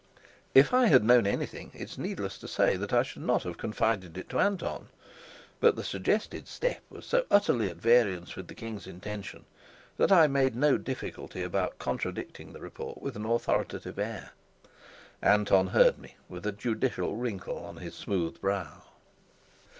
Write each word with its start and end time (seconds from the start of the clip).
If 0.55 0.73
I 0.73 0.87
had 0.87 1.03
known 1.03 1.27
anything, 1.27 1.69
it 1.75 1.83
is 1.91 1.97
needless 1.99 2.39
to 2.39 2.47
say 2.47 2.75
that 2.75 2.91
I 2.91 3.03
should 3.03 3.21
not 3.21 3.43
have 3.43 3.59
confided 3.59 4.17
it 4.17 4.29
to 4.29 4.39
Anton. 4.39 4.87
But 5.59 5.75
the 5.75 5.83
suggested 5.83 6.47
step 6.47 6.81
was 6.89 7.05
so 7.05 7.23
utterly 7.29 7.69
at 7.69 7.75
variance 7.77 8.35
with 8.35 8.47
the 8.47 8.55
king's 8.55 8.87
intentions 8.87 9.45
that 9.97 10.11
I 10.11 10.25
made 10.25 10.55
no 10.55 10.79
difficulty 10.79 11.43
about 11.43 11.77
contradicting 11.77 12.51
the 12.51 12.61
report 12.61 12.99
with 12.99 13.15
an 13.15 13.25
authoritative 13.25 13.99
air. 13.99 14.31
Anton 15.21 15.67
heard 15.67 15.99
me 15.99 16.15
with 16.27 16.47
a 16.47 16.51
judicial 16.51 17.15
wrinkle 17.15 17.59
on 17.59 17.77
his 17.77 17.93
smooth 17.93 18.41
brow. 18.41 18.81